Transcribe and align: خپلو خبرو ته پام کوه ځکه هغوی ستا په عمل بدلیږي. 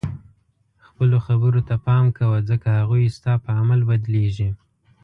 خپلو 0.87 1.17
خبرو 1.27 1.61
ته 1.67 1.75
پام 1.85 2.05
کوه 2.17 2.37
ځکه 2.49 2.67
هغوی 2.79 3.05
ستا 3.17 3.33
په 3.43 3.49
عمل 3.59 3.79
بدلیږي. 3.89 4.49